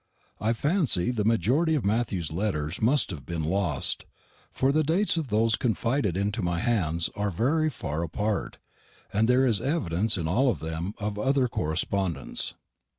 I 0.39 0.53
fancy 0.53 1.11
the 1.11 1.23
majority 1.25 1.75
of 1.75 1.85
Matthew's 1.85 2.31
letters 2.31 2.81
must 2.81 3.11
have 3.11 3.23
been 3.23 3.43
lost, 3.43 4.05
for 4.51 4.71
the 4.71 4.83
dates 4.83 5.15
of 5.15 5.27
those 5.27 5.55
confided 5.55 6.15
to 6.33 6.41
my 6.41 6.57
hands 6.57 7.11
are 7.15 7.29
very 7.29 7.69
far 7.69 8.01
apart, 8.01 8.57
and 9.13 9.27
there 9.27 9.45
is 9.45 9.61
evidence 9.61 10.17
in 10.17 10.27
all 10.27 10.49
of 10.49 10.59
them 10.59 10.95
of 10.97 11.19
other 11.19 11.47
correspondence. 11.47 12.55